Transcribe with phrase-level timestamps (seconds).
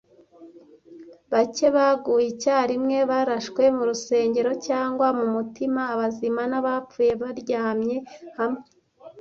[1.31, 7.97] Bake baguye icyarimwe, barashwe murusengero cyangwa mumutima, abazima n'abapfuye baryamye
[8.37, 8.63] hamwe,